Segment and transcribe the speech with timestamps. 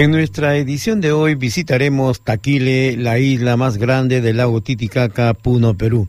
[0.00, 5.76] En nuestra edición de hoy visitaremos Taquile, la isla más grande del lago Titicaca, Puno,
[5.76, 6.08] Perú.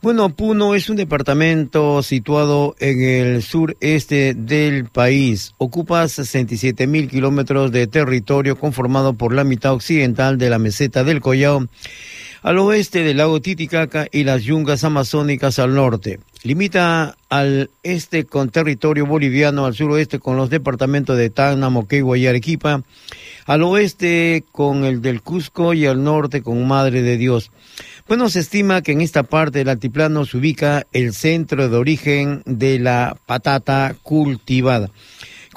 [0.00, 5.52] Bueno, Puno es un departamento situado en el sureste del país.
[5.58, 11.20] Ocupa 67 mil kilómetros de territorio conformado por la mitad occidental de la meseta del
[11.20, 11.68] Collao
[12.46, 16.20] al oeste del lago Titicaca y las yungas amazónicas al norte.
[16.44, 22.28] Limita al este con territorio boliviano, al suroeste con los departamentos de Tacna, Moquegua y
[22.28, 22.84] Arequipa,
[23.46, 27.50] al oeste con el del Cusco y al norte con Madre de Dios.
[28.06, 32.42] Bueno, se estima que en esta parte del altiplano se ubica el centro de origen
[32.46, 34.90] de la patata cultivada.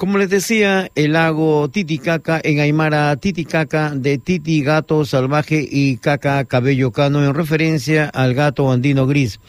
[0.00, 6.42] Como les decía, el lago Titicaca, en Aymara Titicaca, de Titi gato salvaje y caca
[6.46, 9.40] cabello cano, en referencia al gato andino gris.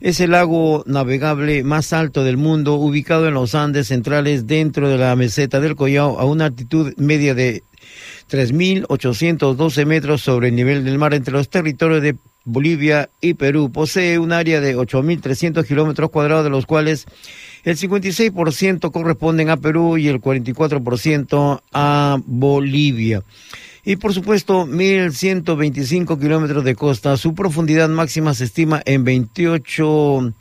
[0.00, 4.96] Es el lago navegable más alto del mundo, ubicado en los Andes centrales dentro de
[4.96, 7.62] la meseta del Collao, a una altitud media de
[8.30, 13.70] 3.812 metros sobre el nivel del mar entre los territorios de Bolivia y Perú.
[13.70, 17.06] Posee un área de 8.300 kilómetros cuadrados, de los cuales
[17.64, 23.22] el 56% corresponden a Perú y el 44% a Bolivia.
[23.84, 27.16] Y por supuesto, 1.125 kilómetros de costa.
[27.16, 30.32] Su profundidad máxima se estima en 28,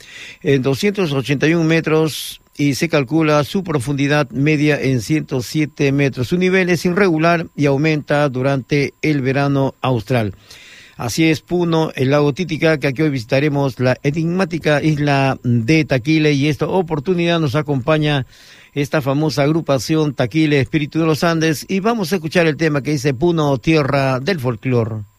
[0.44, 6.28] en 281 metros y se calcula su profundidad media en 107 metros.
[6.28, 10.36] Su nivel es irregular y aumenta durante el verano austral.
[11.02, 16.48] Así es, Puno, el lago Titicaca, que hoy visitaremos la enigmática isla de Taquile y
[16.48, 18.28] esta oportunidad nos acompaña
[18.74, 22.92] esta famosa agrupación Taquile Espíritu de los Andes y vamos a escuchar el tema que
[22.92, 25.11] dice Puno, tierra del folclore.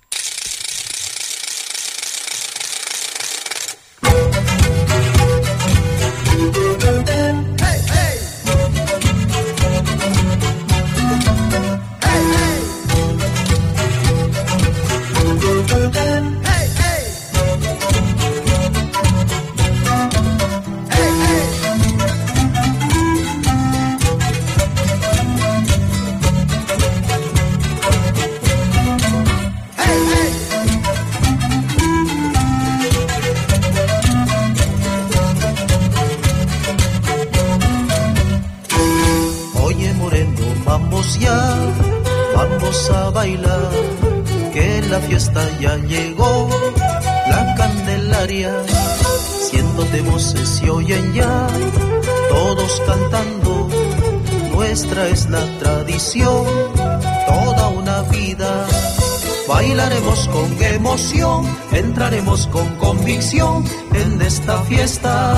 [63.94, 65.34] En esta fiesta.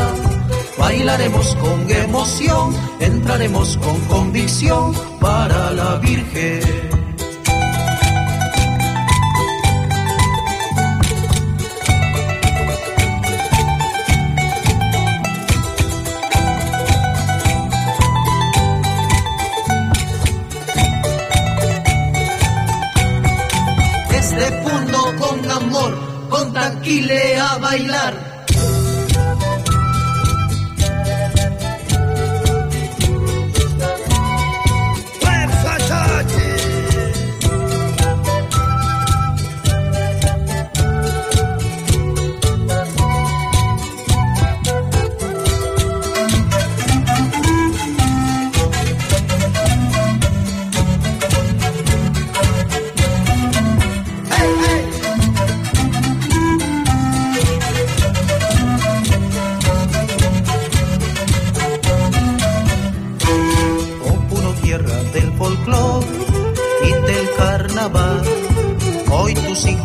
[0.79, 6.64] Bailaremos con emoción, entraremos con convicción para la Virgen.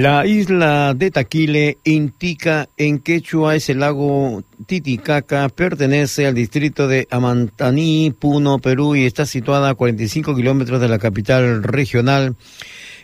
[0.00, 7.06] La isla de Taquile, Intica, en quechua es el lago Titicaca, pertenece al distrito de
[7.10, 12.34] Amantaní, Puno, Perú y está situada a 45 kilómetros de la capital regional.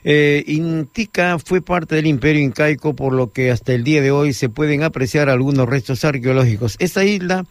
[0.05, 4.33] Eh, Intica fue parte del imperio incaico, por lo que hasta el día de hoy
[4.33, 6.77] se pueden apreciar algunos restos arqueológicos.
[6.79, 7.45] Esta isla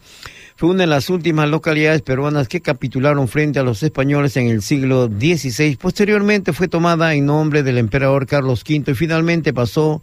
[0.56, 4.62] fue una de las últimas localidades peruanas que capitularon frente a los españoles en el
[4.62, 5.76] siglo XVI.
[5.76, 10.02] Posteriormente fue tomada en nombre del emperador Carlos V y finalmente pasó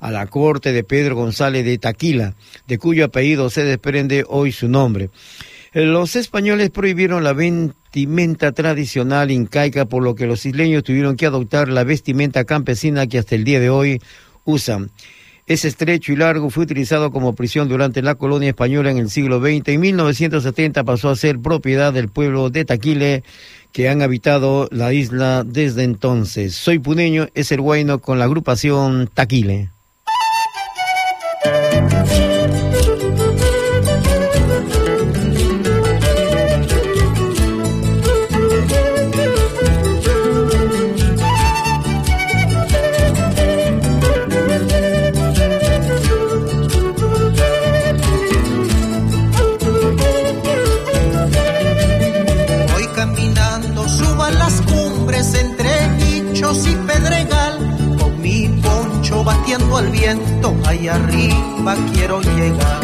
[0.00, 2.34] a la corte de Pedro González de Taquila,
[2.66, 5.10] de cuyo apellido se desprende hoy su nombre.
[5.72, 11.26] Eh, los españoles prohibieron la vestimenta tradicional incaica, por lo que los isleños tuvieron que
[11.26, 14.00] adoptar la vestimenta campesina que hasta el día de hoy
[14.44, 14.90] usan.
[15.46, 19.40] Es estrecho y largo, fue utilizado como prisión durante la colonia española en el siglo
[19.40, 19.68] XX.
[19.68, 23.24] En 1970 pasó a ser propiedad del pueblo de Taquile,
[23.72, 26.54] que han habitado la isla desde entonces.
[26.54, 29.70] Soy puneño, es el guayno con la agrupación Taquile.
[60.92, 62.80] Arriba quiero llegar.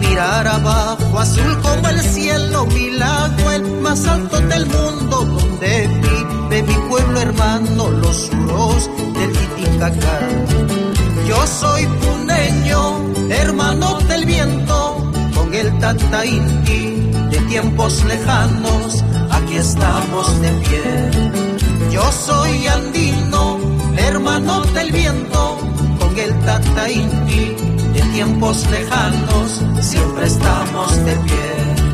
[0.00, 6.62] Mirar abajo, azul como el cielo, mi lago, el más alto del mundo, donde vive
[6.62, 10.18] mi pueblo hermano, los suros del Titicaca.
[11.28, 12.80] Yo soy puneño,
[13.30, 21.10] hermano del viento, con el Tata Inti de tiempos lejanos, aquí estamos de pie.
[21.92, 23.58] Yo soy andino,
[23.96, 25.49] hermano del viento,
[26.24, 27.56] el Tata Inti
[27.92, 31.89] de tiempos lejanos, siempre estamos de pie.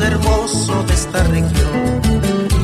[0.00, 2.00] Hermoso de esta región.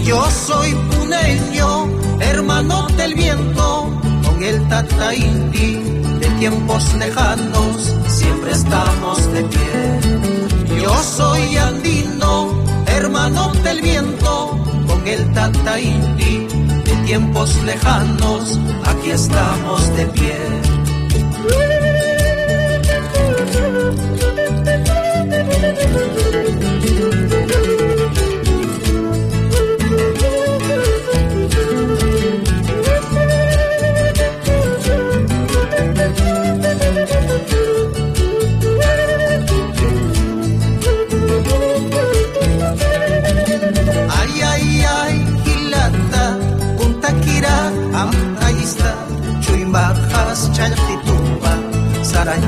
[0.04, 1.88] Yo soy puneño,
[2.20, 3.90] hermano del viento,
[4.24, 10.80] con el Tata de tiempos lejanos, siempre estamos de pie.
[10.82, 16.46] Yo soy andino, hermano del viento, con el Tata Inti
[16.84, 20.71] de tiempos lejanos, aquí estamos de pie.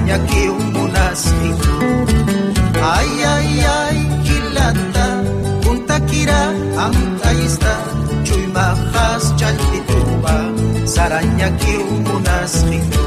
[0.05, 1.77] Saranyaki umunasiku
[2.77, 5.09] ay ay ay kilata
[5.65, 7.73] puntakira ang ayista
[8.21, 10.37] chuy mahas chaltituba
[10.85, 13.05] saranyaki umunasiku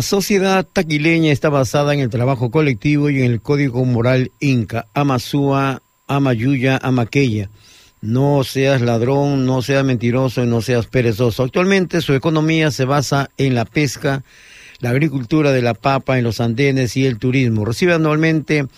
[0.00, 4.86] La sociedad taquileña está basada en el trabajo colectivo y en el código moral inca,
[4.94, 7.50] Amasúa, Amayuya, Amaqueya.
[8.00, 11.42] No seas ladrón, no seas mentiroso y no seas perezoso.
[11.42, 14.24] Actualmente su economía se basa en la pesca,
[14.78, 17.66] la agricultura de la papa en los andenes y el turismo.
[17.66, 18.68] Recibe anualmente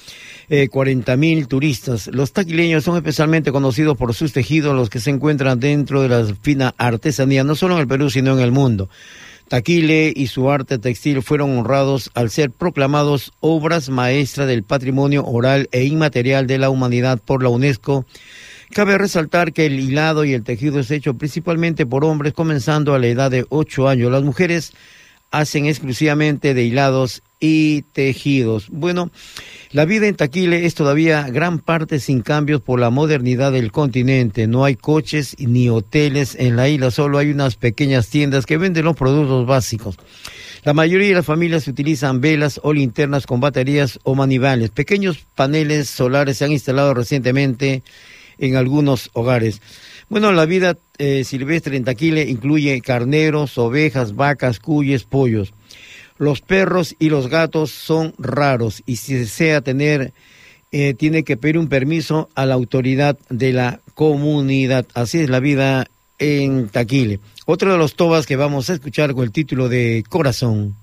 [0.49, 2.09] eh, 40 mil turistas.
[2.09, 6.25] Los taquileños son especialmente conocidos por sus tejidos, los que se encuentran dentro de la
[6.43, 8.91] fina artesanía, no solo en el Perú, sino en el mundo.
[9.52, 15.68] Taquile y su arte textil fueron honrados al ser proclamados obras maestras del patrimonio oral
[15.73, 18.06] e inmaterial de la humanidad por la UNESCO.
[18.71, 22.99] Cabe resaltar que el hilado y el tejido es hecho principalmente por hombres comenzando a
[22.99, 24.11] la edad de 8 años.
[24.11, 24.73] Las mujeres
[25.30, 28.68] hacen exclusivamente de hilados y tejidos.
[28.70, 29.11] Bueno,
[29.72, 34.46] la vida en Taquile es todavía gran parte sin cambios por la modernidad del continente.
[34.46, 38.84] No hay coches ni hoteles en la isla, solo hay unas pequeñas tiendas que venden
[38.84, 39.96] los productos básicos.
[40.62, 44.70] La mayoría de las familias utilizan velas o linternas con baterías o manivales.
[44.70, 47.82] Pequeños paneles solares se han instalado recientemente
[48.38, 49.61] en algunos hogares.
[50.08, 55.52] Bueno, la vida eh, silvestre en Taquile incluye carneros, ovejas, vacas, cuyes, pollos.
[56.19, 60.12] Los perros y los gatos son raros y si desea tener,
[60.71, 64.87] eh, tiene que pedir un permiso a la autoridad de la comunidad.
[64.95, 65.87] Así es la vida
[66.19, 67.21] en Taquile.
[67.45, 70.76] Otro de los tobas que vamos a escuchar con el título de Corazón.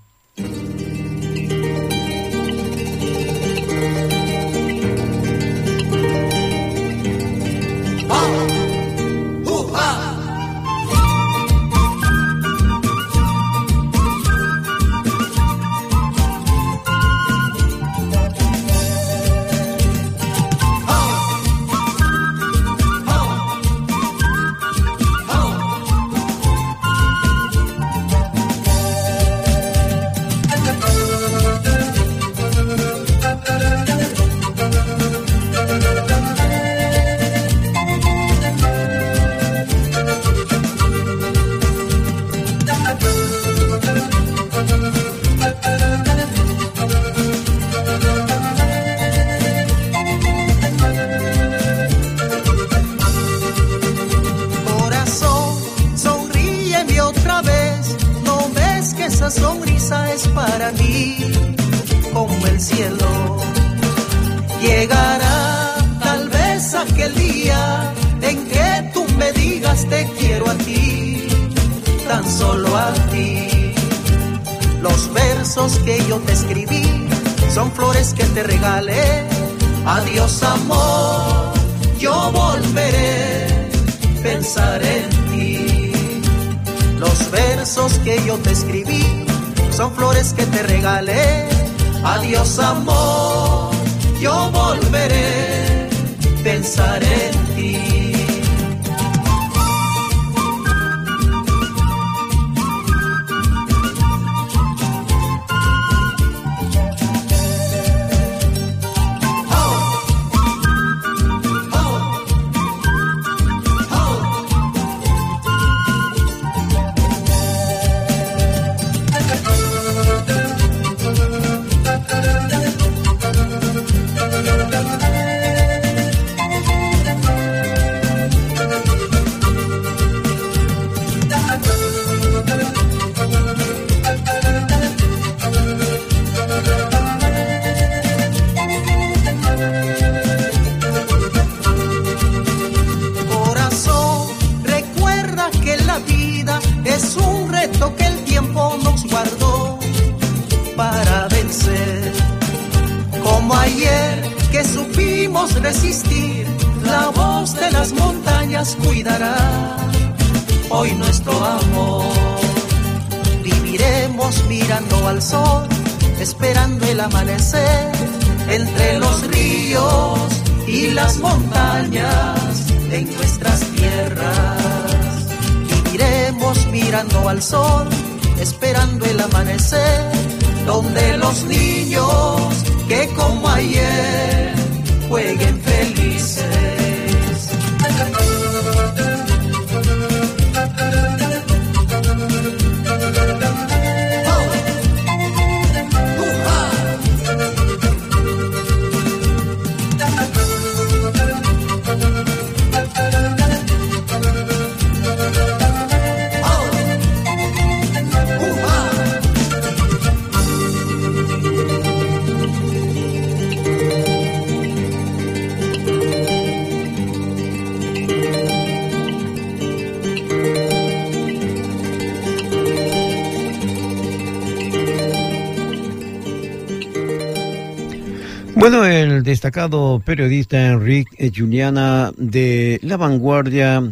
[228.56, 233.82] Bueno, el destacado periodista Enrique Juliana de La Vanguardia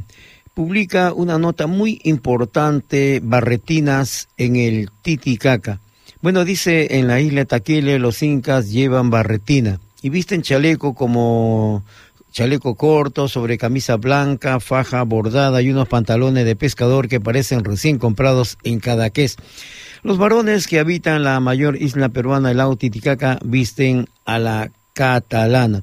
[0.53, 5.81] publica una nota muy importante, barretinas en el Titicaca.
[6.21, 11.85] Bueno, dice en la isla Taquile los incas llevan barretina y visten chaleco como
[12.33, 17.99] chaleco corto sobre camisa blanca, faja bordada y unos pantalones de pescador que parecen recién
[17.99, 19.37] comprados en Cadaqués.
[20.03, 25.83] Los varones que habitan la mayor isla peruana, el lago Titicaca, visten a la catalana.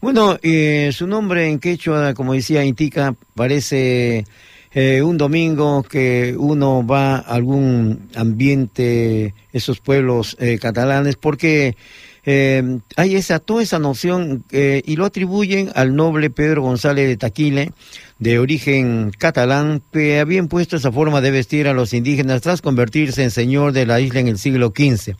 [0.00, 4.24] Bueno, eh, su nombre en quechua, como decía Intica, parece
[4.72, 11.76] eh, un domingo que uno va a algún ambiente, esos pueblos eh, catalanes, porque
[12.22, 17.72] hay esa, toda esa noción y lo atribuyen al noble Pedro González de Taquile,
[18.20, 23.24] de origen catalán que habían puesto esa forma de vestir a los indígenas tras convertirse
[23.24, 25.16] en señor de la isla en el siglo XV.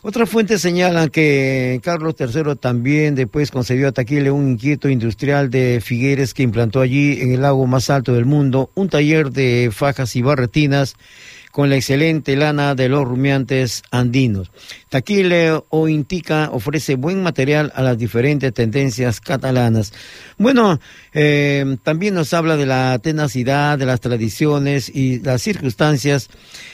[0.00, 5.80] Otras fuentes señalan que Carlos III también después concedió a Taquile un inquieto industrial de
[5.82, 10.14] Figueres que implantó allí en el lago más alto del mundo un taller de fajas
[10.14, 10.94] y barretinas
[11.50, 14.50] con la excelente lana de los rumiantes andinos.
[14.88, 19.92] Taquile o Intica ofrece buen material a las diferentes tendencias catalanas.
[20.38, 20.80] Bueno,
[21.12, 26.28] eh, también nos habla de la tenacidad, de las tradiciones y las circunstancias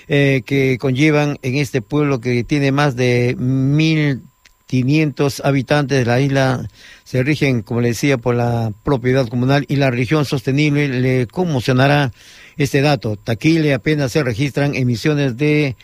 [0.09, 4.23] eh, que conllevan en este pueblo que tiene más de mil
[4.67, 6.69] 500 habitantes de la isla
[7.05, 12.13] se rigen, como le decía, por la propiedad comunal y la región sostenible le conmocionará
[12.57, 13.17] este dato.
[13.17, 15.77] Taquile apenas se registran emisiones de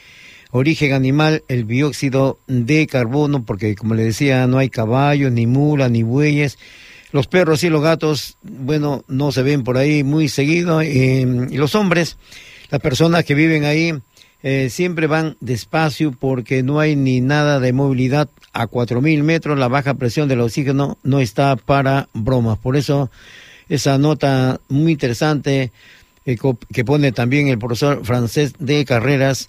[0.51, 5.91] origen animal, el dióxido de carbono, porque como le decía, no hay caballos, ni mulas,
[5.91, 6.59] ni bueyes.
[7.13, 10.83] Los perros y los gatos, bueno, no se ven por ahí muy seguido.
[10.83, 12.17] y los hombres,
[12.71, 13.93] las personas que viven ahí,
[14.43, 19.59] eh, siempre van despacio porque no hay ni nada de movilidad a 4.000 metros.
[19.59, 22.59] La baja presión del oxígeno no está para bromas.
[22.59, 23.11] Por eso,
[23.69, 25.73] esa nota muy interesante
[26.25, 29.49] que pone también el profesor francés de carreras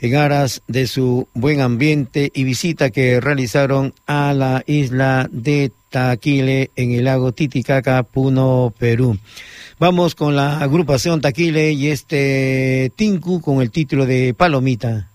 [0.00, 6.70] en aras de su buen ambiente y visita que realizaron a la isla de Taquile
[6.76, 9.18] en el lago Titicaca, Puno, Perú.
[9.78, 15.08] Vamos con la agrupación Taquile y este Tinku con el título de Palomita.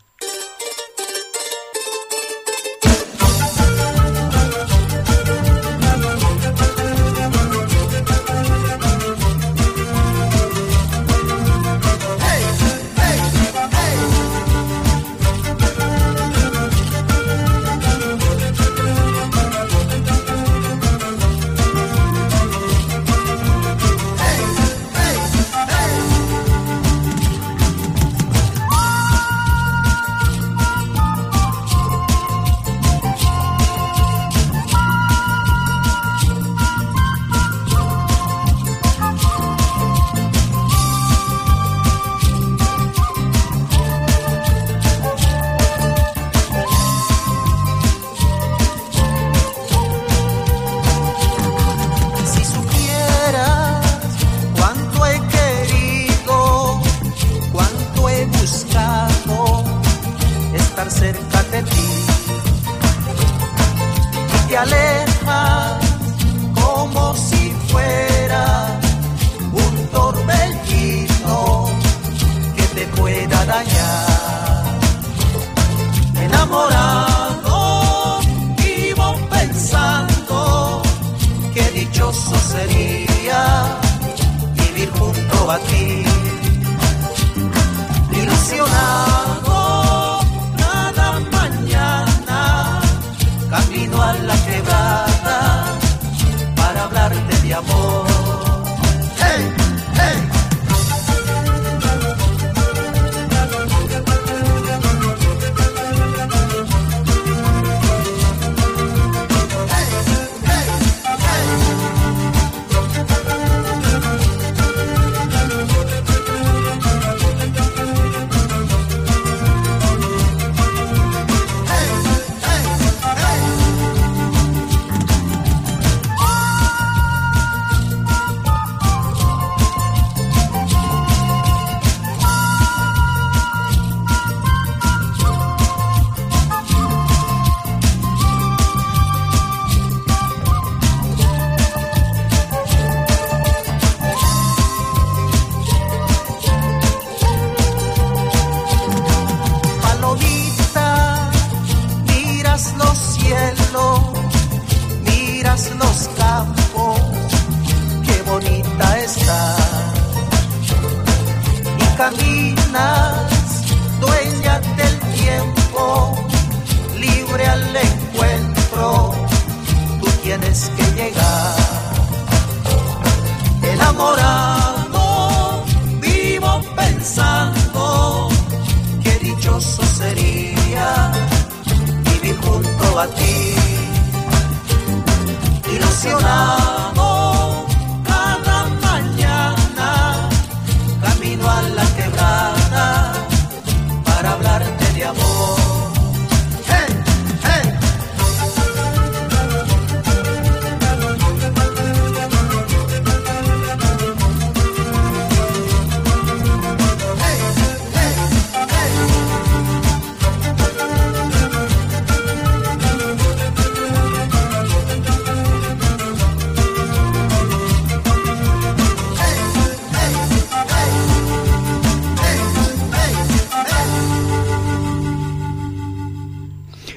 [85.66, 85.93] happy.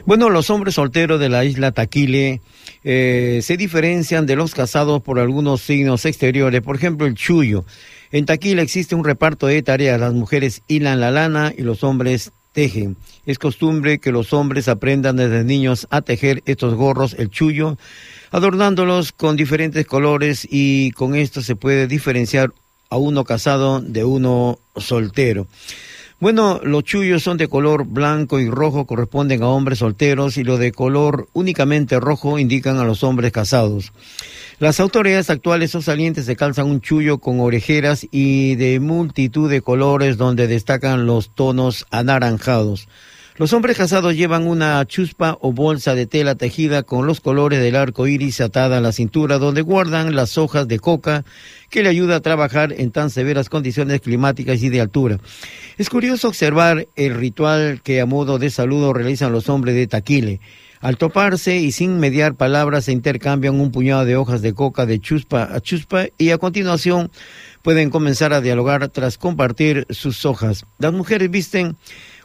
[0.06, 2.40] Bueno, los hombres solteros de la isla Taquile
[2.84, 6.62] eh, se diferencian de los casados por algunos signos exteriores.
[6.62, 7.64] Por ejemplo, el chullo.
[8.12, 9.98] En Taquile existe un reparto de tareas.
[9.98, 12.96] Las mujeres hilan la lana y los hombres tejen.
[13.26, 17.76] Es costumbre que los hombres aprendan desde niños a tejer estos gorros, el chullo,
[18.30, 22.52] adornándolos con diferentes colores y con esto se puede diferenciar
[22.90, 25.48] a uno casado de uno soltero.
[26.18, 30.58] Bueno, los chullos son de color blanco y rojo, corresponden a hombres solteros, y los
[30.58, 33.92] de color únicamente rojo indican a los hombres casados.
[34.58, 39.60] Las autoridades actuales o salientes se calzan un chullo con orejeras y de multitud de
[39.60, 42.88] colores donde destacan los tonos anaranjados.
[43.38, 47.76] Los hombres casados llevan una chuspa o bolsa de tela tejida con los colores del
[47.76, 51.22] arco iris atada a la cintura, donde guardan las hojas de coca
[51.68, 55.18] que le ayuda a trabajar en tan severas condiciones climáticas y de altura.
[55.76, 60.40] Es curioso observar el ritual que a modo de saludo realizan los hombres de Taquile.
[60.80, 64.98] Al toparse y sin mediar palabras se intercambian un puñado de hojas de coca de
[64.98, 67.10] chuspa a chuspa y a continuación
[67.60, 70.64] pueden comenzar a dialogar tras compartir sus hojas.
[70.78, 71.76] Las mujeres visten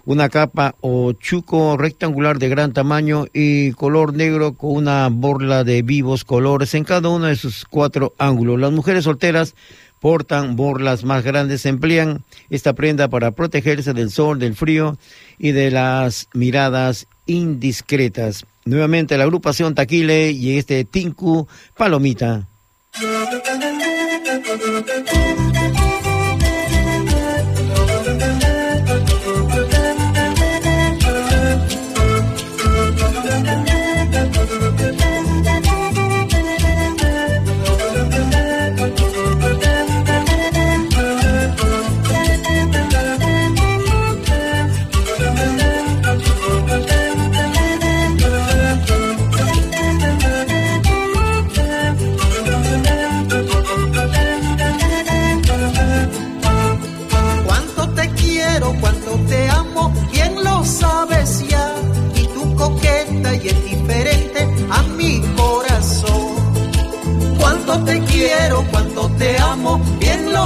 [0.05, 5.81] una capa o chuco rectangular de gran tamaño y color negro con una borla de
[5.81, 8.59] vivos colores en cada uno de sus cuatro ángulos.
[8.59, 9.55] Las mujeres solteras
[9.99, 14.97] portan borlas más grandes, emplean esta prenda para protegerse del sol, del frío
[15.37, 18.45] y de las miradas indiscretas.
[18.65, 22.47] Nuevamente la agrupación Taquile y este Tinku Palomita.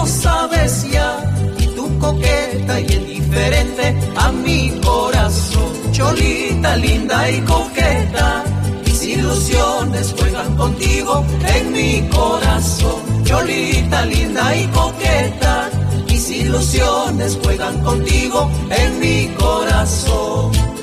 [0.08, 1.18] Sabes ya,
[1.58, 5.72] y tu coqueta y el diferente a mi corazón.
[5.92, 8.44] Cholita linda y coqueta,
[8.86, 13.24] mis ilusiones juegan contigo en mi corazón.
[13.24, 15.70] Cholita linda y coqueta,
[16.08, 20.75] mis ilusiones juegan contigo en mi corazón.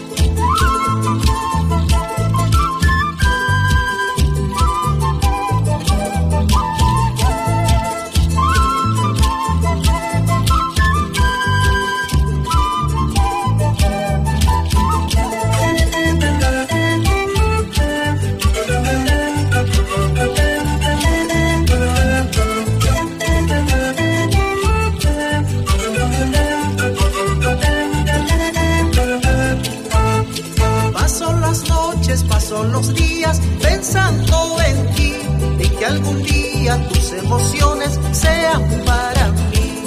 [36.89, 39.85] Tus emociones sean para mí.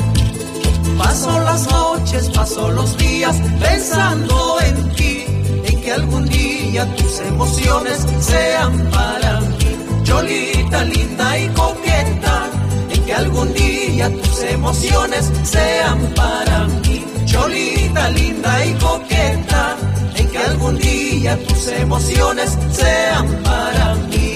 [0.98, 5.26] Paso las noches, paso los días pensando en ti,
[5.66, 10.04] en que algún día tus emociones sean para mí.
[10.04, 12.50] Cholita linda y coqueta,
[12.90, 17.04] en que algún día tus emociones sean para mí.
[17.26, 19.78] Cholita linda y coqueta
[20.36, 24.35] que algún día tus emociones sean para mí.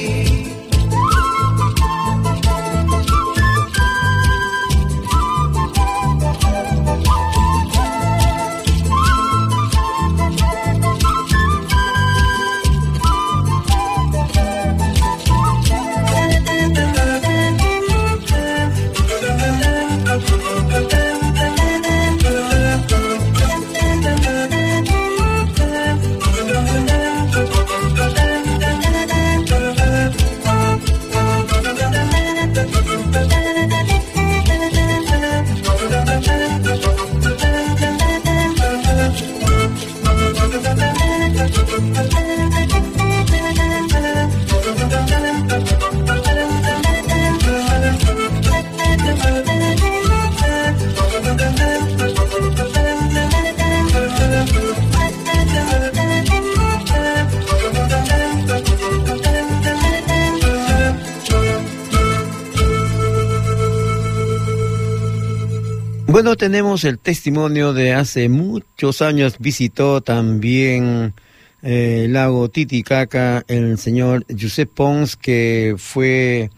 [66.39, 71.13] Tenemos el testimonio de hace muchos años visitó también
[71.61, 76.49] eh, el lago Titicaca el señor Josep Pons, que fue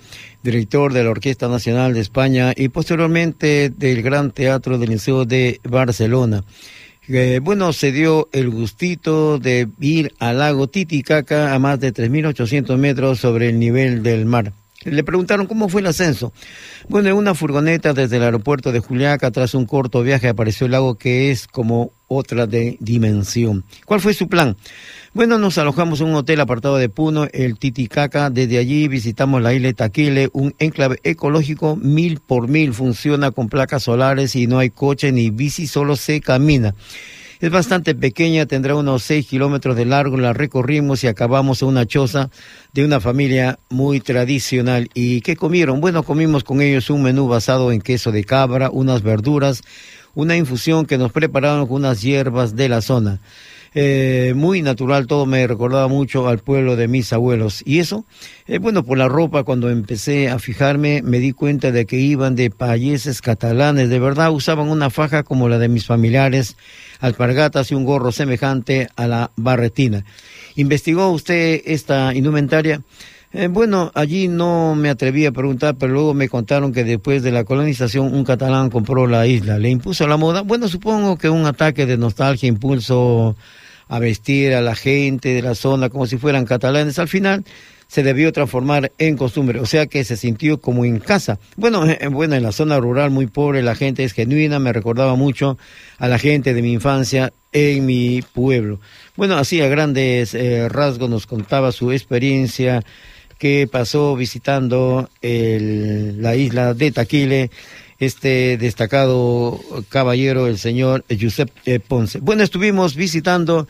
[0.44, 5.60] director de la Orquesta Nacional de España y posteriormente del Gran Teatro del Liceo de
[5.64, 6.44] Barcelona.
[7.08, 12.78] Eh, bueno, se dio el gustito de ir al lago Titicaca a más de 3.800
[12.78, 14.54] metros sobre el nivel del mar.
[14.84, 16.34] Le preguntaron cómo fue el ascenso.
[16.90, 20.72] Bueno, en una furgoneta desde el aeropuerto de Juliaca, tras un corto viaje, apareció el
[20.72, 23.64] lago que es como otra de dimensión.
[23.86, 24.58] ¿Cuál fue su plan?
[25.14, 28.30] Bueno, nos alojamos en un hotel apartado de Puno, el Titicaca.
[28.30, 32.74] Desde allí visitamos la isla Taquile, un enclave ecológico mil por mil.
[32.74, 36.74] Funciona con placas solares y no hay coche ni bici, solo se camina.
[37.42, 41.88] Es bastante pequeña, tendrá unos seis kilómetros de largo, la recorrimos y acabamos en una
[41.88, 42.30] choza
[42.72, 44.92] de una familia muy tradicional.
[44.94, 45.82] ¿Y qué comieron?
[45.82, 49.64] Bueno, comimos con ellos un menú basado en queso de cabra, unas verduras,
[50.14, 53.22] una infusión que nos prepararon con unas hierbas de la zona.
[53.74, 57.64] Eh, muy natural, todo me recordaba mucho al pueblo de mis abuelos.
[57.66, 58.06] Y eso,
[58.46, 62.36] eh, bueno, por la ropa, cuando empecé a fijarme, me di cuenta de que iban
[62.36, 66.58] de payeses catalanes, de verdad usaban una faja como la de mis familiares,
[67.00, 70.04] alpargatas y un gorro semejante a la barretina.
[70.58, 72.82] ¿Investigó usted esta indumentaria?
[73.34, 77.32] Eh, bueno, allí no me atreví a preguntar, pero luego me contaron que después de
[77.32, 79.58] la colonización un catalán compró la isla.
[79.58, 80.42] ¿Le impuso la moda?
[80.42, 83.38] Bueno, supongo que un ataque de nostalgia impulso
[83.92, 86.98] a vestir a la gente de la zona como si fueran catalanes.
[86.98, 87.44] Al final
[87.90, 91.40] se debió transformar en costumbre, o sea que se sintió como en casa.
[91.58, 95.16] Bueno, eh, bueno, en la zona rural muy pobre la gente es genuina, me recordaba
[95.16, 95.58] mucho
[95.98, 98.80] a la gente de mi infancia en mi pueblo.
[99.18, 102.86] Bueno, así a grandes eh, rasgos nos contaba su experiencia
[103.38, 107.52] que pasó visitando la isla de Taquile
[108.02, 109.60] este destacado
[109.90, 112.20] caballero, el señor eh, Ponce.
[112.20, 113.68] Bueno, estuvimos visitando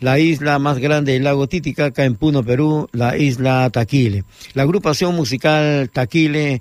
[0.00, 4.24] la isla más grande del lago Titicaca en Puno, Perú, la isla Taquile.
[4.52, 6.60] La agrupación musical Taquile,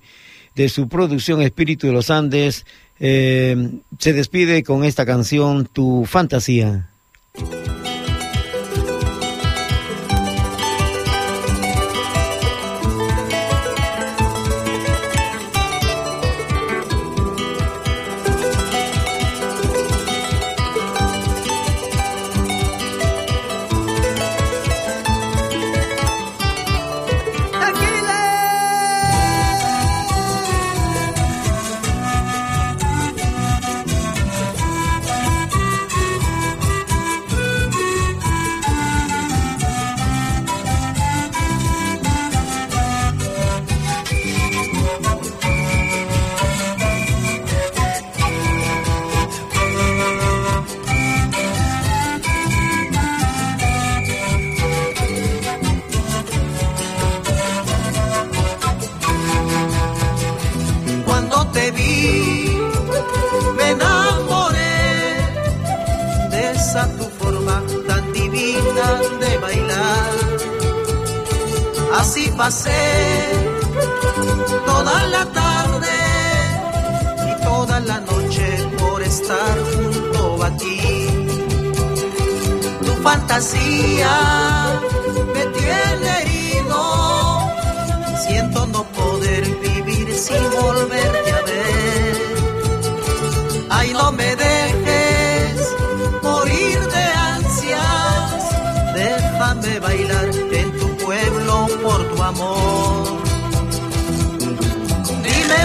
[0.56, 2.66] de su producción Espíritu de los Andes,
[3.02, 6.90] eh, se despide con esta canción, Tu Fantasía.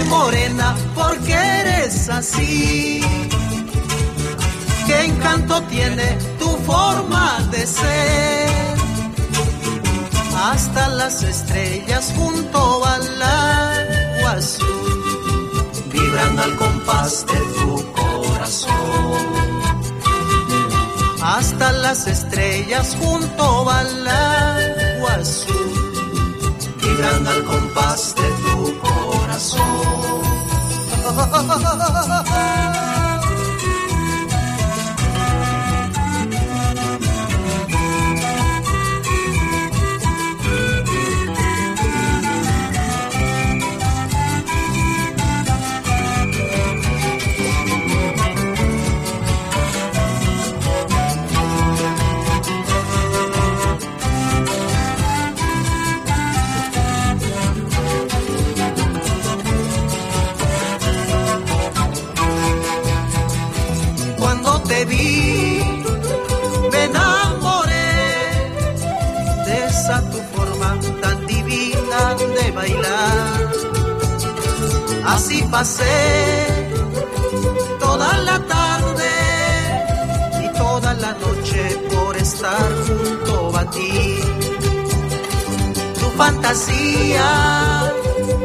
[0.05, 3.01] morena, porque eres así.
[4.87, 8.75] Qué encanto tiene tu forma de ser.
[10.37, 15.05] Hasta las estrellas junto al agua azul,
[15.93, 18.73] vibrando al compás de tu corazón.
[21.23, 25.73] Hasta las estrellas junto al agua azul,
[26.83, 28.94] vibrando al compás de tu corazón
[29.35, 29.75] corazón.
[75.51, 76.47] Pasé
[77.79, 79.13] toda la tarde
[80.45, 84.19] y toda la noche por estar junto a ti.
[86.01, 87.93] Tu fantasía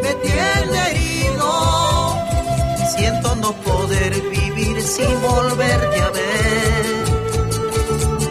[0.04, 2.16] me tiene herido,
[2.96, 7.06] siento no poder vivir sin volverte a ver.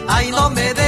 [0.07, 0.88] Ay, no me dejes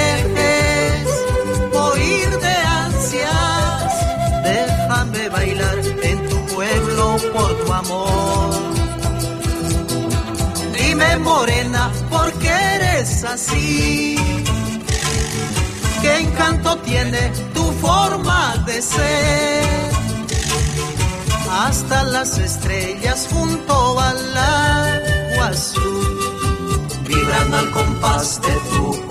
[7.73, 8.51] amor.
[10.77, 14.17] Dime morena, ¿por qué eres así?
[16.03, 19.91] ¿Qué encanto tiene tu forma de ser?
[21.51, 26.19] Hasta las estrellas junto al agua azul
[27.07, 29.11] vibran al compás de tu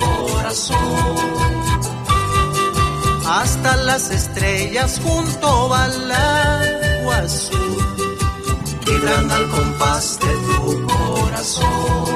[3.29, 8.08] hasta las estrellas junto al agua azul
[8.89, 12.08] vibran al compás de tu corazón.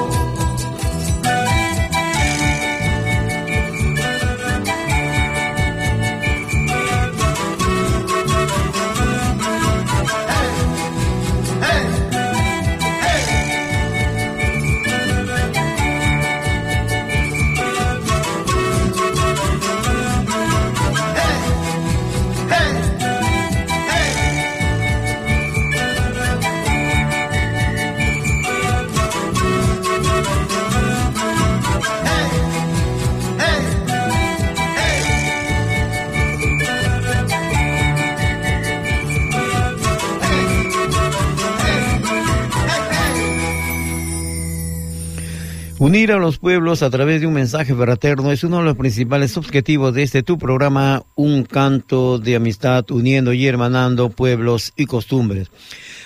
[45.84, 49.36] Unir a los pueblos a través de un mensaje fraterno es uno de los principales
[49.36, 55.48] objetivos de este tu programa, Un canto de amistad uniendo y hermanando pueblos y costumbres.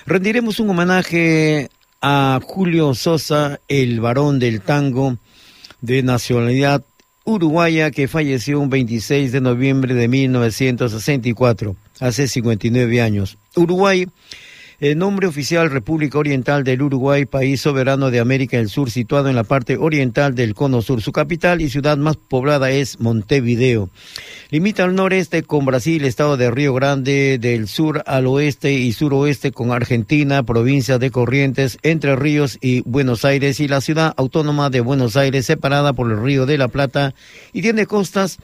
[0.05, 1.71] Rendiremos un homenaje
[2.03, 5.17] a Julio Sosa, el varón del tango
[5.81, 6.83] de nacionalidad
[7.23, 13.39] uruguaya que falleció un 26 de noviembre de 1964, hace 59 años.
[13.55, 14.09] Uruguay
[14.81, 19.35] el nombre oficial República Oriental del Uruguay, país soberano de América del Sur, situado en
[19.35, 21.03] la parte oriental del Cono Sur.
[21.03, 23.91] Su capital y ciudad más poblada es Montevideo.
[24.51, 29.51] Limita al noreste con Brasil, estado de Río Grande, del sur al oeste y suroeste
[29.51, 34.81] con Argentina, provincia de Corrientes, Entre Ríos y Buenos Aires y la ciudad autónoma de
[34.81, 37.15] Buenos Aires, separada por el Río de la Plata
[37.53, 38.39] y tiene costas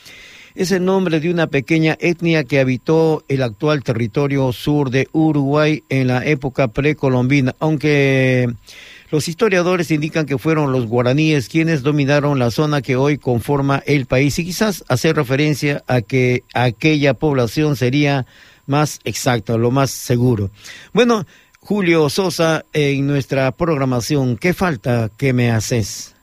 [0.59, 5.84] es el nombre de una pequeña etnia que habitó el actual territorio sur de Uruguay
[5.88, 8.52] en la época precolombina, aunque
[9.12, 14.06] los historiadores indican que fueron los guaraníes quienes dominaron la zona que hoy conforma el
[14.06, 18.26] país y quizás hacer referencia a que aquella población sería
[18.66, 20.50] más exacta, lo más seguro.
[20.92, 21.24] Bueno,
[21.61, 26.16] Julio Sosa, en nuestra programación, ¿qué falta que me haces?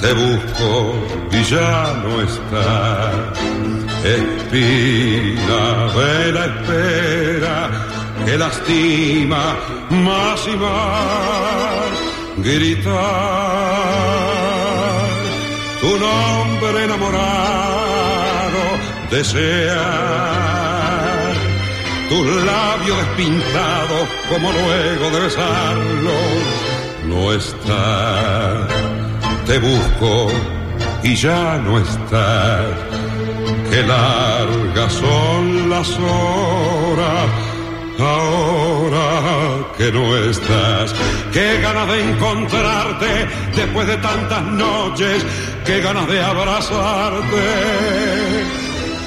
[0.00, 0.94] Te busco
[1.32, 3.38] y ya no estás.
[4.04, 5.64] Espina
[5.96, 7.56] de la espera
[8.24, 9.56] que lastima
[9.90, 11.92] más y más.
[12.38, 12.92] Gritar
[15.80, 18.62] tu nombre enamorado,
[19.10, 19.76] desear
[22.08, 26.65] tus labios despintados como luego de besarlos
[27.08, 28.66] no está.
[29.46, 30.28] Te busco
[31.02, 32.66] y ya no estás.
[33.70, 37.30] Qué largas son las horas.
[37.98, 39.16] Ahora
[39.78, 40.94] que no estás,
[41.32, 45.24] qué ganas de encontrarte después de tantas noches,
[45.64, 47.42] qué ganas de abrazarte,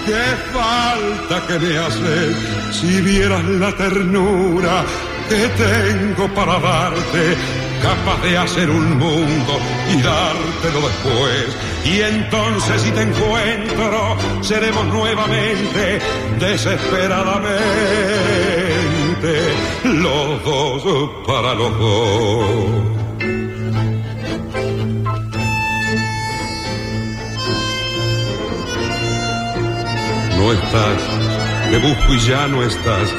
[0.06, 2.36] qué falta que me haces
[2.72, 4.84] si vieras la ternura
[5.30, 7.36] que tengo para darte,
[7.82, 9.59] capaz de hacer un mundo
[9.91, 11.57] y dártelo después.
[11.86, 15.99] Y entonces si te encuentro, seremos nuevamente,
[16.39, 17.59] desesperadamente,
[19.84, 22.99] los dos para los dos.
[30.39, 31.01] no estás,
[31.69, 33.13] te busco y ya no estás.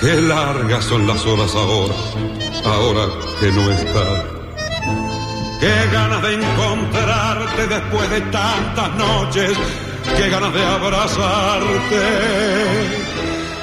[0.00, 1.94] Qué largas son las horas ahora,
[2.64, 3.08] ahora
[3.40, 4.24] que no estás.
[5.60, 9.56] Qué ganas de encontrarte después de tantas noches,
[10.16, 12.02] qué ganas de abrazarte.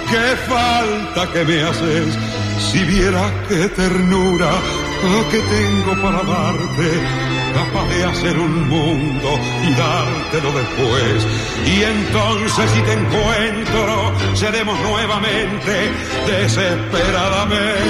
[0.09, 2.17] Qué falta que me haces,
[2.71, 4.49] si viera qué ternura
[4.99, 6.89] que tengo para darte
[7.53, 9.29] capaz de hacer un mundo
[9.63, 11.25] y dártelo después.
[11.65, 15.91] Y entonces si te encuentro, seremos nuevamente
[16.27, 17.89] desesperadamente.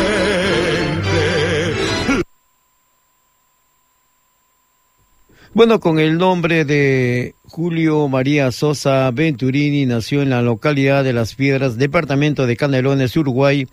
[5.53, 11.34] Bueno, con el nombre de Julio María Sosa Venturini, nació en la localidad de Las
[11.34, 13.68] Piedras, departamento de Canelones, Uruguay,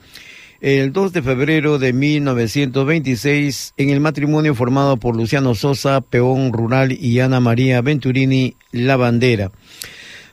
[0.67, 6.91] el 2 de febrero de 1926 en el matrimonio formado por Luciano Sosa, peón rural,
[6.91, 9.53] y Ana María Venturini, la bandera.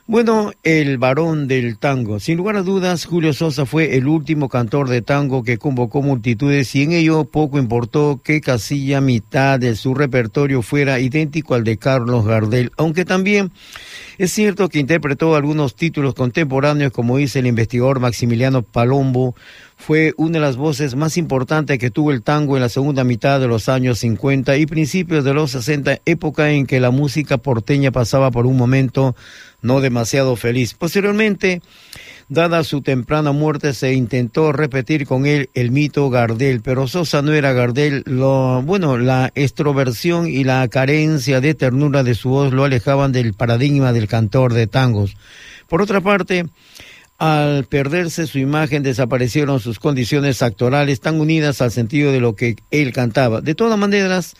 [0.06, 2.20] Bueno, el varón del tango.
[2.20, 6.74] Sin lugar a dudas, Julio Sosa fue el último cantor de tango que convocó multitudes
[6.74, 11.78] y en ello poco importó que casi mitad de su repertorio fuera idéntico al de
[11.78, 13.50] Carlos Gardel, aunque también
[14.18, 19.34] es cierto que interpretó algunos títulos contemporáneos, como dice el investigador Maximiliano Palombo,
[19.84, 23.38] fue una de las voces más importantes que tuvo el tango en la segunda mitad
[23.38, 27.90] de los años 50 y principios de los 60, época en que la música porteña
[27.90, 29.14] pasaba por un momento
[29.60, 30.72] no demasiado feliz.
[30.72, 31.60] Posteriormente,
[32.30, 37.34] dada su temprana muerte, se intentó repetir con él el mito Gardel, pero Sosa no
[37.34, 38.04] era Gardel.
[38.06, 43.34] Lo, bueno, la extroversión y la carencia de ternura de su voz lo alejaban del
[43.34, 45.14] paradigma del cantor de tangos.
[45.68, 46.46] Por otra parte,
[47.18, 52.56] al perderse su imagen desaparecieron sus condiciones actorales tan unidas al sentido de lo que
[52.70, 53.40] él cantaba.
[53.40, 54.34] De todas maneras,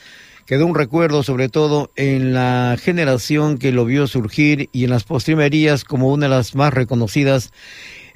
[0.47, 5.05] quedó un recuerdo sobre todo en la generación que lo vio surgir y en las
[5.05, 7.53] postrimerías como una de las más reconocidas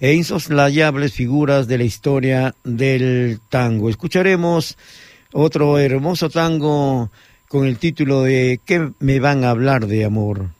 [0.01, 3.91] e insoslayables figuras de la historia del tango.
[3.91, 4.77] Escucharemos
[5.33, 7.11] otro hermoso tango
[7.49, 10.58] con el título de ¿Qué me van a hablar de amor?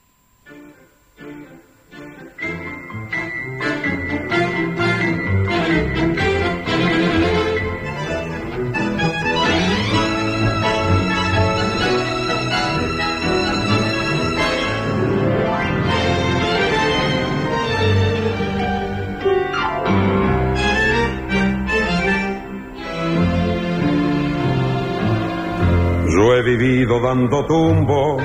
[26.57, 28.17] Vivido dando tumbo,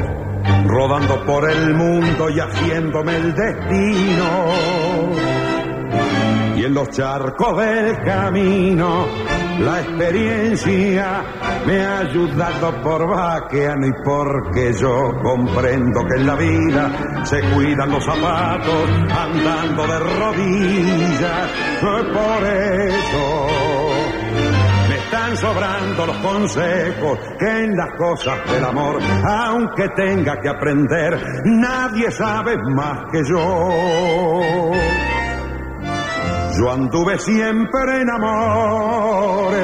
[0.67, 4.25] rodando por el mundo y haciéndome el destino.
[6.57, 9.07] Y en los charcos del camino,
[9.61, 11.23] la experiencia
[11.67, 17.91] me ha ayudado por vaqueano y porque yo comprendo que en la vida se cuidan
[17.91, 21.51] los zapatos andando de rodillas.
[21.83, 23.64] Por eso
[25.37, 32.57] sobrando los consejos que en las cosas del amor, aunque tenga que aprender, nadie sabe
[32.75, 34.71] más que yo.
[36.59, 39.55] Yo anduve siempre en amores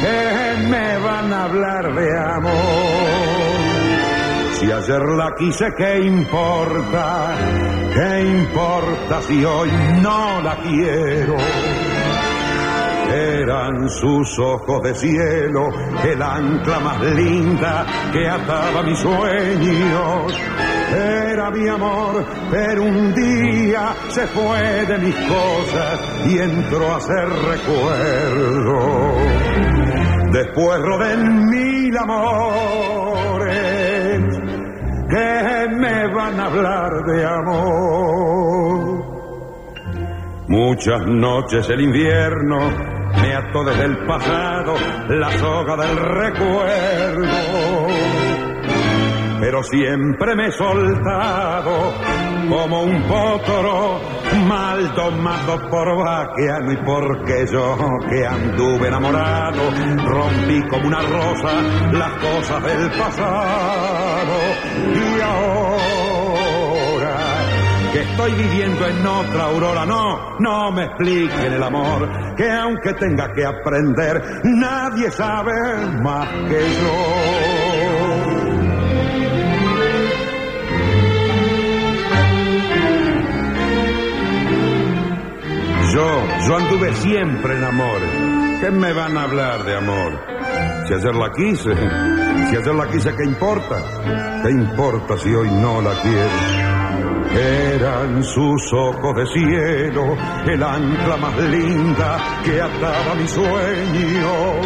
[0.00, 2.52] que me van a hablar de amor.
[4.54, 7.34] Si ayer la quise, ¿qué importa?
[7.92, 9.70] ¿Qué importa si hoy
[10.00, 11.36] no la quiero?
[13.12, 15.68] Eran sus ojos de cielo,
[16.02, 20.32] el ancla más linda que ataba mis sueños.
[20.94, 27.28] Era mi amor, pero un día se fue de mis cosas y entró a ser
[27.28, 29.12] recuerdo.
[30.32, 33.42] Después rodé mil amores
[35.10, 39.02] que me van a hablar de amor.
[40.48, 44.74] Muchas noches el invierno me ató desde el pasado
[45.08, 47.86] la soga del recuerdo.
[49.40, 51.94] Pero siempre me he soltado
[52.48, 54.00] como un potro
[54.46, 57.76] mal tomado por vaqueano y porque yo
[58.08, 59.62] que anduve enamorado
[60.04, 61.60] rompí como una rosa
[61.92, 64.36] las cosas del pasado
[64.94, 65.91] y ahora
[68.02, 69.86] estoy viviendo en otra aurora.
[69.86, 75.52] No, no me expliquen el amor, que aunque tenga que aprender, nadie sabe
[76.02, 77.62] más que yo.
[85.92, 88.00] Yo, yo anduve siempre en amor.
[88.60, 90.12] ¿Qué me van a hablar de amor?
[90.86, 91.74] Si ayer la quise,
[92.48, 93.82] si ayer la quise, ¿qué importa?
[94.42, 96.61] ¿Qué importa si hoy no la quiero?
[97.34, 100.16] Eran sus ojos de cielo,
[100.46, 104.60] el ancla más linda que ataba mi sueño.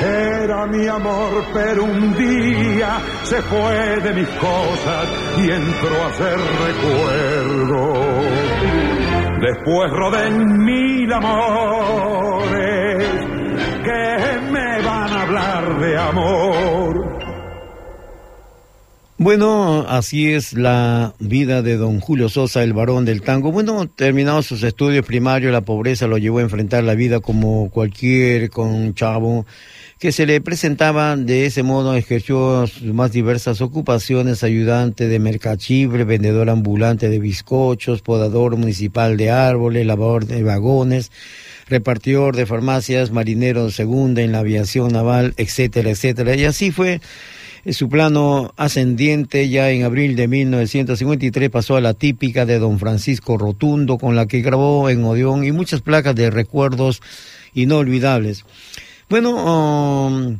[0.00, 5.08] Era mi amor, pero un día se fue de mis cosas
[5.38, 7.94] y entró a ser recuerdo.
[9.40, 13.04] Después roden mil amores
[13.82, 17.13] que me van a hablar de amor.
[19.24, 23.52] Bueno, así es la vida de don Julio Sosa, el varón del tango.
[23.52, 28.50] Bueno, terminado sus estudios primarios, la pobreza lo llevó a enfrentar la vida como cualquier
[28.50, 29.46] con chavo
[29.98, 31.16] que se le presentaba.
[31.16, 38.02] De ese modo ejerció sus más diversas ocupaciones, ayudante de mercachibre, vendedor ambulante de bizcochos,
[38.02, 41.10] podador municipal de árboles, lavador de vagones,
[41.66, 46.36] repartidor de farmacias, marinero segunda en la aviación naval, etcétera, etcétera.
[46.36, 47.00] Y así fue
[47.72, 53.38] su plano ascendiente ya en abril de 1953 pasó a la típica de don Francisco
[53.38, 57.00] Rotundo, con la que grabó en Odeón y muchas placas de recuerdos
[57.54, 58.44] inolvidables.
[59.08, 60.38] Bueno, um,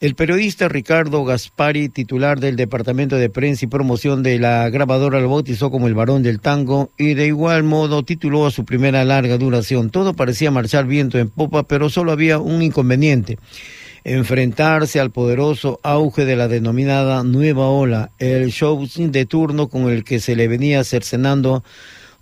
[0.00, 5.30] el periodista Ricardo Gaspari, titular del Departamento de Prensa y Promoción de la grabadora, lo
[5.30, 9.38] bautizó como el varón del tango y de igual modo tituló a su primera larga
[9.38, 9.88] duración.
[9.88, 13.38] Todo parecía marchar viento en popa, pero solo había un inconveniente
[14.06, 20.04] enfrentarse al poderoso auge de la denominada nueva ola, el show de turno con el
[20.04, 21.64] que se le venía cercenando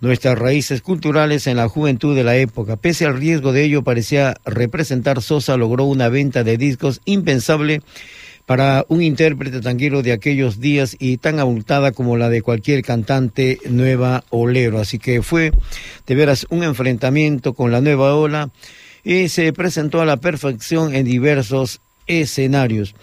[0.01, 2.75] nuestras raíces culturales en la juventud de la época.
[2.75, 7.83] Pese al riesgo de ello, parecía representar Sosa logró una venta de discos impensable
[8.47, 13.59] para un intérprete tranquilo de aquellos días y tan abultada como la de cualquier cantante
[13.69, 14.79] nueva olero.
[14.79, 15.51] Así que fue
[16.07, 18.49] de veras un enfrentamiento con la nueva ola
[19.05, 22.93] y se presentó a la perfección en diversos escenarios.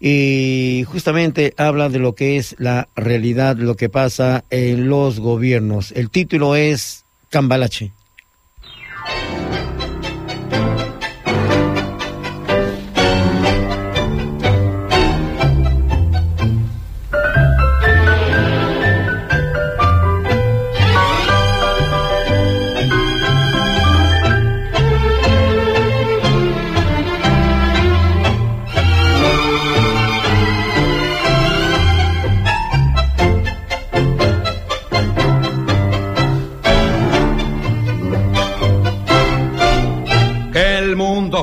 [0.00, 5.92] y justamente habla de lo que es la realidad, lo que pasa en los gobiernos.
[5.92, 7.92] El título es Cambalache.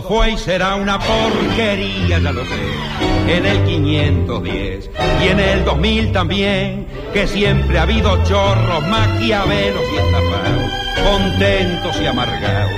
[0.02, 4.90] Fue y será una porquería, ya lo sé, en el 510
[5.24, 10.72] y en el 2000 también, que siempre ha habido chorros, maquiavelos y estafados,
[11.12, 12.72] contentos y amargados,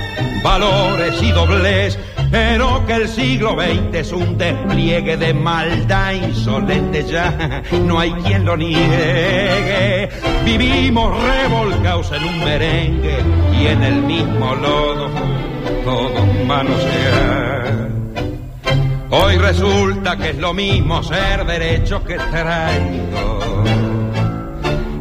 [0.43, 1.99] valores y dobles,
[2.31, 8.45] pero que el siglo XX es un despliegue de maldad insolente ya, no hay quien
[8.45, 10.09] lo niegue.
[10.45, 13.17] Vivimos revolcados en un merengue
[13.59, 15.50] y en el mismo lodo
[15.83, 17.89] todo manosear.
[19.09, 23.65] Hoy resulta que es lo mismo ser derecho que traidor.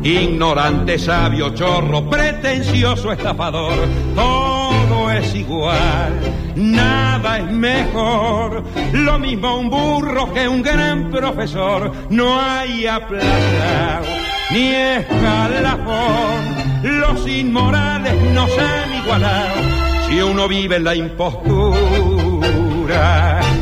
[0.03, 3.75] Ignorante, sabio, chorro, pretencioso, estafador,
[4.15, 6.19] todo es igual,
[6.57, 8.65] nada es mejor.
[8.95, 14.07] Lo mismo un burro que un gran profesor, no hay aplazado
[14.51, 16.41] ni escalafón.
[16.83, 21.41] Los inmorales nos han igualado si uno vive en la impostura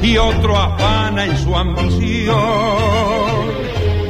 [0.02, 2.34] y otro afana en su ambición,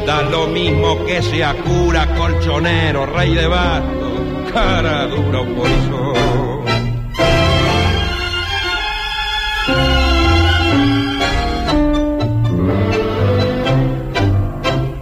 [0.07, 6.15] da lo mismo que sea cura, colchonero, rey de bastos, cara dura o polizón.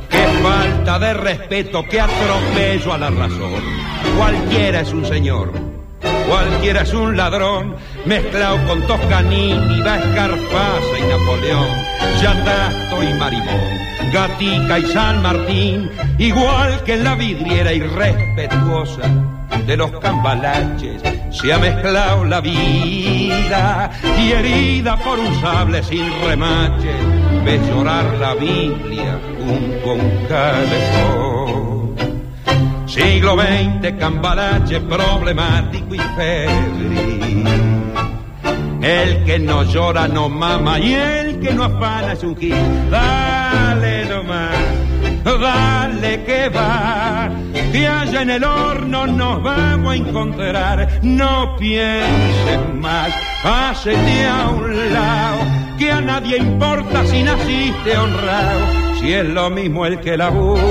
[0.08, 3.62] Qué falta de respeto, qué atropello a la razón.
[4.16, 5.65] Cualquiera es un señor
[6.28, 11.68] Cualquiera es un ladrón, mezclado con Toscanini, va Escarpasa y Napoleón,
[12.20, 19.02] Yatasto y Marimón, Gatica y San Martín, igual que en la vidriera irrespetuosa
[19.66, 27.16] de los cambalaches se ha mezclado la vida y herida por un sable sin remache
[27.46, 31.75] ves llorar la Biblia junto a un calefón.
[32.86, 37.44] Siglo XX, cambalache problemático y febril.
[38.82, 42.54] El que no llora no mama y el que no afana es un gil.
[42.90, 44.86] Dale nomás
[45.34, 47.30] dale que va,
[47.72, 51.00] que allá en el horno nos vamos a encontrar.
[51.02, 53.12] No pienses más,
[53.44, 55.38] hacete a un lado,
[55.78, 58.66] que a nadie importa si naciste honrado,
[59.00, 60.62] si es lo mismo el que labura,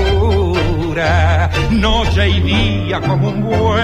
[1.70, 3.76] noche y día como un buey.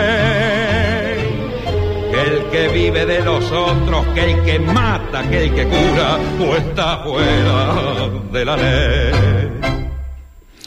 [2.13, 6.57] el que vive de los otros, que el que mata, que el que cura, o
[6.57, 9.73] está fuera de la ley.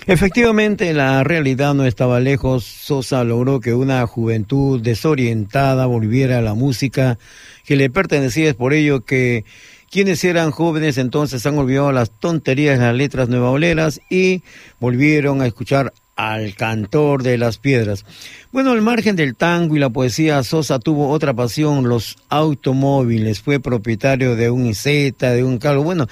[0.07, 2.63] Efectivamente, la realidad no estaba lejos.
[2.63, 7.17] Sosa logró que una juventud desorientada volviera a la música
[7.65, 8.49] que le pertenecía.
[8.49, 9.45] Es por ello que
[9.89, 14.43] quienes eran jóvenes entonces han olvidado las tonterías de las letras nuevaoleras y
[14.79, 18.05] volvieron a escuchar al cantor de las piedras.
[18.51, 23.41] Bueno, al margen del tango y la poesía, Sosa tuvo otra pasión, los automóviles.
[23.41, 25.83] Fue propietario de un Iseta, de un carro.
[25.83, 26.07] Bueno,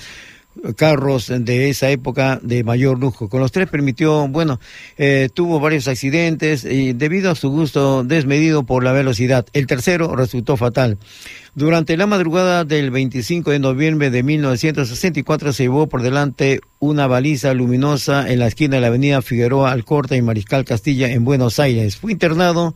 [0.75, 3.27] carros de esa época de mayor lujo.
[3.27, 4.59] Con los tres permitió, bueno,
[4.97, 9.45] eh, tuvo varios accidentes y debido a su gusto desmedido por la velocidad.
[9.53, 10.97] El tercero resultó fatal.
[11.55, 17.53] Durante la madrugada del 25 de noviembre de 1964 se llevó por delante una baliza
[17.53, 21.97] luminosa en la esquina de la avenida Figueroa Alcorta y Mariscal Castilla en Buenos Aires.
[21.97, 22.73] Fue internado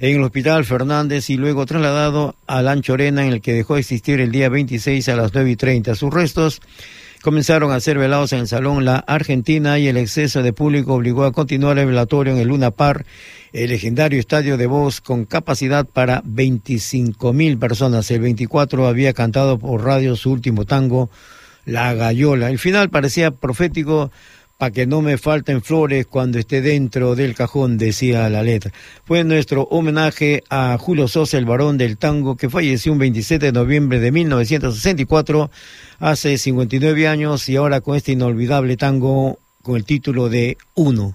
[0.00, 4.20] en el Hospital Fernández y luego trasladado a Lanchorena en el que dejó de existir
[4.20, 5.94] el día 26 a las 9 y 30.
[5.94, 6.60] Sus restos
[7.22, 11.24] comenzaron a ser velados en el Salón La Argentina y el exceso de público obligó
[11.24, 13.04] a continuar el velatorio en el Luna Par,
[13.52, 18.10] el legendario estadio de voz con capacidad para 25 mil personas.
[18.10, 21.10] El 24 había cantado por radio su último tango,
[21.64, 22.50] La Gallola.
[22.50, 24.10] El final parecía profético
[24.58, 28.72] para que no me falten flores cuando esté dentro del cajón, decía la letra.
[29.04, 33.52] Fue nuestro homenaje a Julio Sosa, el varón del tango, que falleció un 27 de
[33.52, 35.50] noviembre de 1964,
[36.00, 41.14] hace 59 años, y ahora con este inolvidable tango con el título de Uno.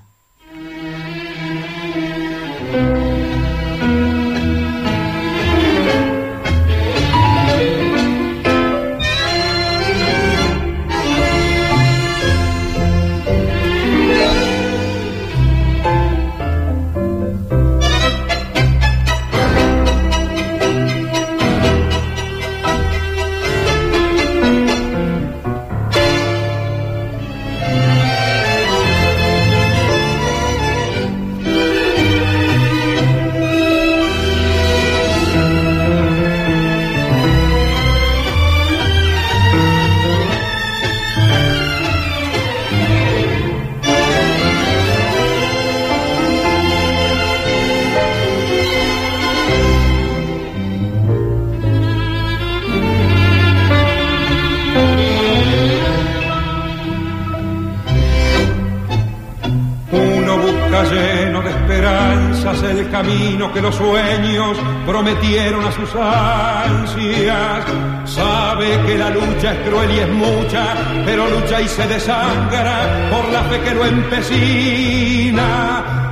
[69.64, 75.39] Cruel y es mucha, pero lucha y se desangra por la fe que lo empecina.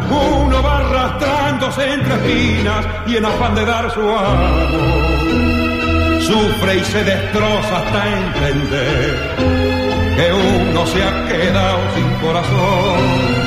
[0.09, 4.67] Uno va arrastrándose entre espinas y en afán de dar su amor.
[6.21, 9.35] Sufre y se destroza hasta entender
[10.17, 13.41] que uno se ha quedado sin corazón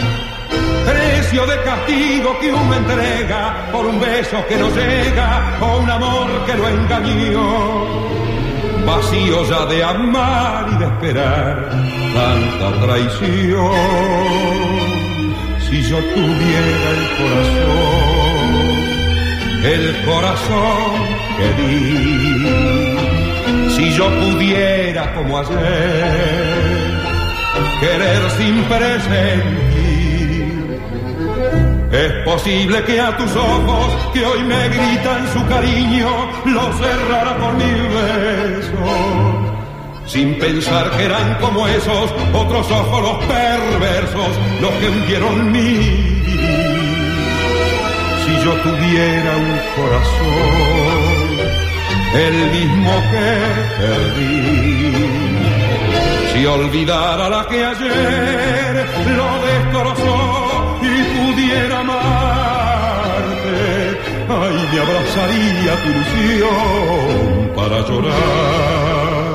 [0.85, 6.45] precio de castigo que uno entrega por un beso que no llega o un amor
[6.47, 7.84] que lo engañó.
[8.87, 11.70] Vacío ya de amar y de esperar
[12.14, 13.70] tanta traición.
[15.66, 18.55] Si yo tuviera el corazón,
[19.64, 20.93] el corazón
[21.39, 21.72] que di,
[23.74, 25.59] si yo pudiera como ayer,
[27.80, 29.74] querer sin presente
[31.95, 36.09] es posible que a tus ojos, que hoy me gritan su cariño,
[36.45, 38.43] los cerrara por mil besos.
[40.07, 46.23] Sin pensar que eran como esos otros ojos los perversos, los que hundieron mi
[48.25, 51.25] Si yo tuviera un corazón,
[52.15, 53.29] el mismo que
[53.81, 55.25] perdí.
[56.33, 58.87] Si olvidara la que ayer
[59.17, 62.65] lo destrozó y pudiera amarte
[64.29, 69.34] ay, me abrazaría tu ilusión para llorar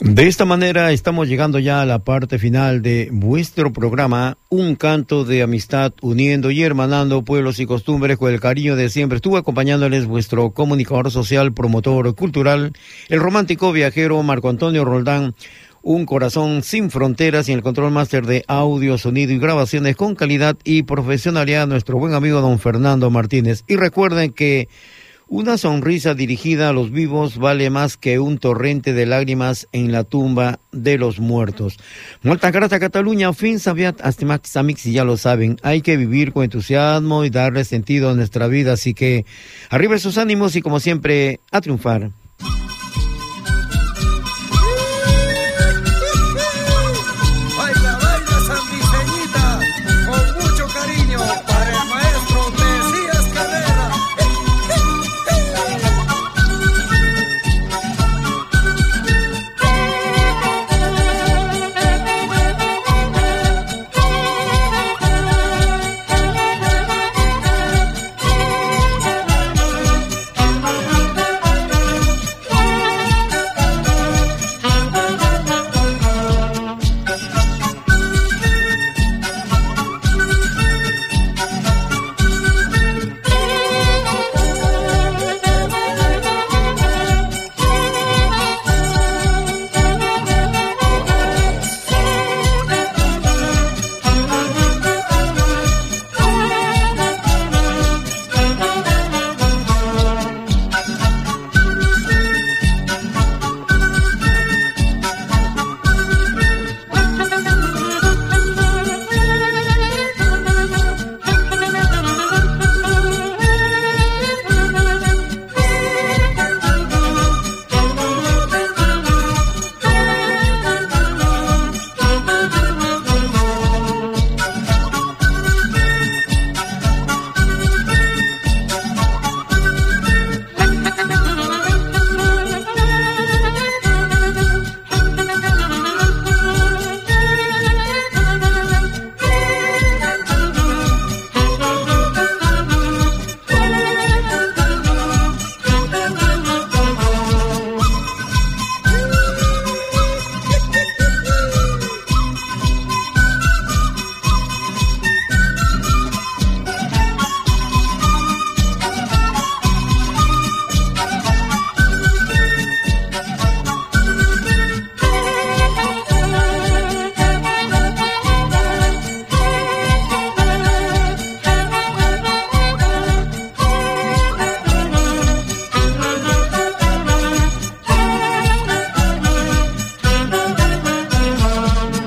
[0.00, 5.24] De esta manera estamos llegando ya a la parte final de vuestro programa, Un canto
[5.24, 9.16] de amistad uniendo y hermanando pueblos y costumbres con el cariño de siempre.
[9.16, 12.72] Estuvo acompañándoles vuestro comunicador social, promotor cultural,
[13.08, 15.34] el romántico viajero Marco Antonio Roldán.
[15.82, 20.56] Un corazón sin fronteras y el control máster de audio, sonido y grabaciones con calidad
[20.62, 23.64] y profesionalidad, nuestro buen amigo don Fernando Martínez.
[23.66, 24.68] Y recuerden que
[25.32, 30.04] una sonrisa dirigida a los vivos vale más que un torrente de lágrimas en la
[30.04, 31.78] tumba de los muertos.
[32.22, 37.24] Muchas gracias Cataluña, fin sabiat max amix, ya lo saben, hay que vivir con entusiasmo
[37.24, 39.24] y darle sentido a nuestra vida, así que
[39.70, 42.10] arriba sus ánimos y como siempre, a triunfar.